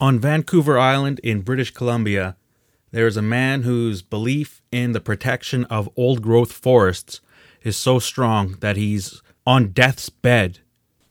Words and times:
On 0.00 0.18
Vancouver 0.18 0.76
Island 0.76 1.20
in 1.22 1.42
British 1.42 1.70
Columbia, 1.70 2.36
there 2.90 3.06
is 3.06 3.16
a 3.16 3.22
man 3.22 3.62
whose 3.62 4.02
belief 4.02 4.60
in 4.72 4.92
the 4.92 5.00
protection 5.00 5.64
of 5.66 5.88
old 5.96 6.20
growth 6.20 6.52
forests 6.52 7.20
is 7.62 7.76
so 7.76 8.00
strong 8.00 8.56
that 8.60 8.76
he's 8.76 9.22
on 9.46 9.68
death's 9.68 10.08
bed 10.08 10.58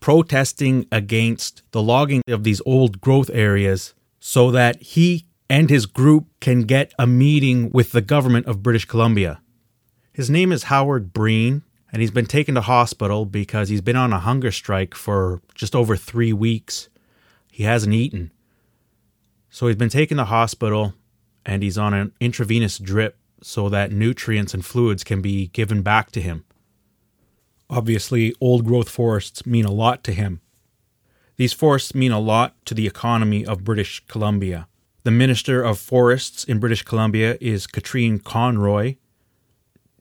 protesting 0.01 0.85
against 0.91 1.63
the 1.71 1.81
logging 1.81 2.21
of 2.27 2.43
these 2.43 2.61
old 2.65 2.99
growth 2.99 3.29
areas 3.33 3.93
so 4.19 4.51
that 4.51 4.81
he 4.81 5.25
and 5.49 5.69
his 5.69 5.85
group 5.85 6.27
can 6.41 6.63
get 6.63 6.93
a 6.99 7.07
meeting 7.07 7.69
with 7.71 7.93
the 7.93 8.01
government 8.01 8.45
of 8.47 8.61
British 8.61 8.83
Columbia. 8.83 9.41
His 10.11 10.29
name 10.29 10.51
is 10.51 10.63
Howard 10.63 11.13
Breen, 11.13 11.63
and 11.91 12.01
he's 12.01 12.11
been 12.11 12.25
taken 12.25 12.55
to 12.55 12.61
hospital 12.61 13.25
because 13.25 13.69
he's 13.69 13.81
been 13.81 13.95
on 13.95 14.11
a 14.11 14.19
hunger 14.19 14.51
strike 14.51 14.93
for 14.93 15.41
just 15.55 15.73
over 15.73 15.95
three 15.95 16.33
weeks. 16.33 16.89
He 17.49 17.63
hasn't 17.63 17.93
eaten. 17.93 18.31
So 19.53 19.67
he's 19.67 19.75
been 19.75 19.89
taken 19.89 20.17
to 20.17 20.25
hospital 20.25 20.95
and 21.45 21.61
he's 21.61 21.77
on 21.77 21.93
an 21.93 22.11
intravenous 22.19 22.79
drip 22.79 23.19
so 23.43 23.69
that 23.69 23.91
nutrients 23.91 24.55
and 24.55 24.65
fluids 24.65 25.03
can 25.03 25.21
be 25.21 25.49
given 25.49 25.83
back 25.83 26.11
to 26.13 26.21
him. 26.21 26.43
Obviously, 27.69 28.33
old 28.41 28.65
growth 28.65 28.89
forests 28.89 29.45
mean 29.45 29.63
a 29.63 29.71
lot 29.71 30.03
to 30.05 30.11
him. 30.11 30.41
These 31.35 31.53
forests 31.53 31.93
mean 31.93 32.11
a 32.11 32.19
lot 32.19 32.55
to 32.65 32.73
the 32.73 32.87
economy 32.87 33.45
of 33.45 33.63
British 33.63 34.03
Columbia. 34.07 34.67
The 35.03 35.11
Minister 35.11 35.61
of 35.61 35.77
Forests 35.77 36.43
in 36.43 36.59
British 36.59 36.81
Columbia 36.81 37.37
is 37.39 37.67
Katrine 37.67 38.17
Conroy. 38.17 38.95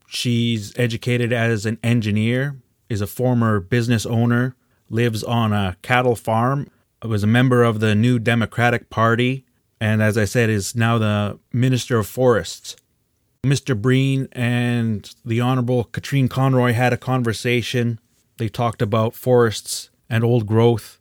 She's 0.07 0.73
educated 0.77 1.31
as 1.31 1.67
an 1.67 1.77
engineer, 1.83 2.57
is 2.89 3.01
a 3.01 3.07
former 3.07 3.59
business 3.59 4.07
owner, 4.07 4.55
lives 4.89 5.23
on 5.23 5.53
a 5.53 5.77
cattle 5.83 6.15
farm, 6.15 6.71
was 7.09 7.23
a 7.23 7.27
member 7.27 7.63
of 7.63 7.79
the 7.79 7.95
New 7.95 8.19
Democratic 8.19 8.89
Party, 8.89 9.45
and 9.79 10.01
as 10.01 10.17
I 10.17 10.25
said, 10.25 10.49
is 10.49 10.75
now 10.75 10.97
the 10.97 11.39
Minister 11.51 11.97
of 11.99 12.07
Forests. 12.07 12.75
Mr. 13.45 13.79
Breen 13.79 14.29
and 14.31 15.13
the 15.25 15.41
Honorable 15.41 15.83
Katrine 15.83 16.29
Conroy 16.29 16.71
had 16.71 16.93
a 16.93 16.97
conversation. 16.97 17.99
They 18.37 18.47
talked 18.47 18.81
about 18.81 19.15
forests 19.15 19.89
and 20.09 20.23
old 20.23 20.47
growth. 20.47 20.99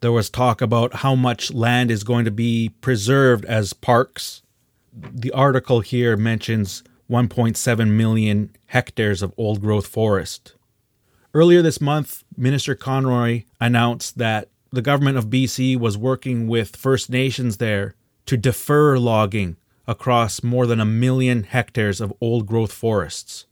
There 0.00 0.12
was 0.12 0.30
talk 0.30 0.62
about 0.62 0.96
how 0.96 1.14
much 1.14 1.52
land 1.52 1.90
is 1.90 2.04
going 2.04 2.24
to 2.24 2.30
be 2.30 2.70
preserved 2.80 3.44
as 3.44 3.74
parks. 3.74 4.42
The 4.94 5.32
article 5.32 5.80
here 5.80 6.16
mentions 6.16 6.82
1.7 7.10 7.90
million 7.90 8.56
hectares 8.66 9.20
of 9.20 9.34
old 9.36 9.60
growth 9.60 9.86
forest. 9.86 10.54
Earlier 11.34 11.60
this 11.60 11.80
month, 11.80 12.24
Minister 12.36 12.74
Conroy 12.74 13.44
announced 13.60 14.16
that 14.16 14.48
the 14.70 14.82
government 14.82 15.16
of 15.16 15.30
BC 15.30 15.78
was 15.78 15.96
working 15.96 16.46
with 16.46 16.76
First 16.76 17.10
Nations 17.10 17.56
there 17.56 17.94
to 18.26 18.36
defer 18.36 18.98
logging 18.98 19.56
across 19.86 20.42
more 20.42 20.66
than 20.66 20.80
a 20.80 20.84
million 20.84 21.44
hectares 21.44 22.00
of 22.00 22.12
old 22.20 22.46
growth 22.46 22.72
forests. 22.72 23.46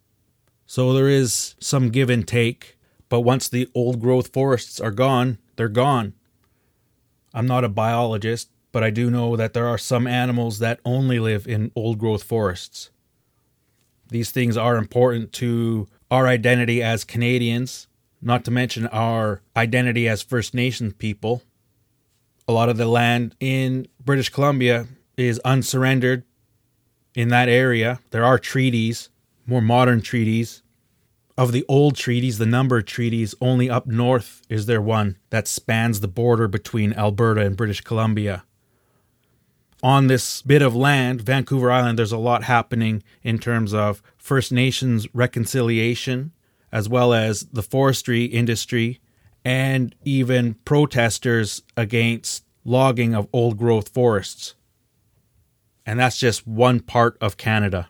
So 0.66 0.92
there 0.92 1.08
is 1.08 1.54
some 1.58 1.90
give 1.90 2.10
and 2.10 2.26
take, 2.26 2.76
but 3.08 3.20
once 3.20 3.48
the 3.48 3.68
old 3.74 4.00
growth 4.00 4.32
forests 4.32 4.78
are 4.80 4.90
gone, 4.90 5.38
they're 5.56 5.68
gone. 5.68 6.12
I'm 7.32 7.46
not 7.46 7.64
a 7.64 7.68
biologist, 7.68 8.50
but 8.72 8.84
I 8.84 8.90
do 8.90 9.10
know 9.10 9.36
that 9.36 9.54
there 9.54 9.66
are 9.66 9.78
some 9.78 10.06
animals 10.06 10.58
that 10.58 10.80
only 10.84 11.18
live 11.18 11.46
in 11.46 11.72
old 11.74 11.98
growth 11.98 12.22
forests. 12.22 12.90
These 14.08 14.30
things 14.30 14.56
are 14.56 14.76
important 14.76 15.32
to 15.34 15.88
our 16.10 16.26
identity 16.26 16.82
as 16.82 17.04
Canadians, 17.04 17.88
not 18.26 18.44
to 18.44 18.50
mention 18.50 18.88
our 18.88 19.40
identity 19.56 20.08
as 20.08 20.20
First 20.20 20.52
Nations 20.52 20.92
people. 20.94 21.42
A 22.48 22.52
lot 22.52 22.68
of 22.68 22.76
the 22.76 22.86
land 22.86 23.36
in 23.38 23.86
British 24.04 24.30
Columbia 24.30 24.88
is 25.16 25.40
unsurrendered 25.44 26.24
in 27.14 27.28
that 27.28 27.48
area. 27.48 28.00
There 28.10 28.24
are 28.24 28.38
treaties, 28.38 29.10
more 29.46 29.62
modern 29.62 30.02
treaties. 30.02 30.64
Of 31.38 31.52
the 31.52 31.64
old 31.68 31.94
treaties, 31.94 32.38
the 32.38 32.46
number 32.46 32.78
of 32.78 32.86
treaties, 32.86 33.34
only 33.40 33.70
up 33.70 33.86
north 33.86 34.42
is 34.48 34.66
there 34.66 34.82
one 34.82 35.18
that 35.30 35.46
spans 35.46 36.00
the 36.00 36.08
border 36.08 36.48
between 36.48 36.94
Alberta 36.94 37.42
and 37.42 37.56
British 37.56 37.82
Columbia. 37.82 38.42
On 39.84 40.08
this 40.08 40.42
bit 40.42 40.62
of 40.62 40.74
land, 40.74 41.20
Vancouver 41.20 41.70
Island, 41.70 41.96
there's 41.96 42.10
a 42.10 42.18
lot 42.18 42.44
happening 42.44 43.04
in 43.22 43.38
terms 43.38 43.72
of 43.72 44.02
First 44.16 44.50
Nations 44.50 45.06
reconciliation, 45.14 46.32
as 46.72 46.88
well 46.88 47.12
as 47.12 47.40
the 47.52 47.62
forestry 47.62 48.24
industry, 48.24 49.00
and 49.44 49.94
even 50.04 50.54
protesters 50.64 51.62
against 51.76 52.44
logging 52.64 53.14
of 53.14 53.28
old 53.32 53.56
growth 53.56 53.88
forests. 53.90 54.54
And 55.84 56.00
that's 56.00 56.18
just 56.18 56.46
one 56.46 56.80
part 56.80 57.16
of 57.20 57.36
Canada. 57.36 57.88